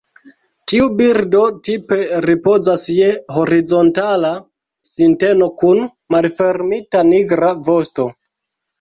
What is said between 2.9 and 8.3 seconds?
je horizontala sinteno kun malfermita nigra vosto.